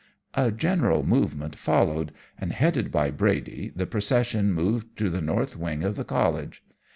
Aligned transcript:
"A 0.33 0.51
general 0.51 1.03
movement 1.03 1.55
followed, 1.55 2.11
and 2.35 2.51
headed 2.53 2.89
by 2.91 3.11
Brady 3.11 3.71
the 3.75 3.85
procession 3.85 4.51
moved 4.51 4.97
to 4.97 5.11
the 5.11 5.21
north 5.21 5.55
wing 5.55 5.83
of 5.83 5.95
the 5.95 6.03
College. 6.03 6.63